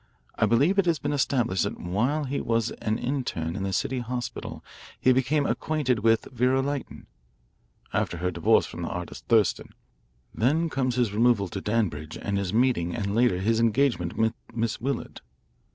I 0.33 0.47
believe 0.47 0.79
it 0.79 0.87
has 0.87 0.97
been 0.97 1.13
established 1.13 1.61
that 1.61 1.79
while 1.79 2.23
he 2.23 2.41
was 2.41 2.71
an 2.81 2.97
interne 2.97 3.55
in 3.55 3.63
a 3.67 3.71
city 3.71 3.99
hospital 3.99 4.65
he 4.99 5.11
became 5.13 5.45
acquainted 5.45 5.99
with 5.99 6.27
Vera 6.31 6.59
Lytton, 6.63 7.05
after 7.93 8.17
her 8.17 8.31
divorce 8.31 8.65
from 8.65 8.81
that 8.81 8.87
artist 8.89 9.27
Thurston. 9.27 9.75
Then 10.33 10.71
comes 10.71 10.95
his 10.95 11.13
removal 11.13 11.49
to 11.49 11.61
Danbridge 11.61 12.17
and 12.19 12.39
his 12.39 12.51
meeting 12.51 12.95
and 12.95 13.13
later 13.13 13.37
his 13.41 13.59
engagement 13.59 14.17
with 14.17 14.33
Miss 14.51 14.81
Willard. 14.81 15.21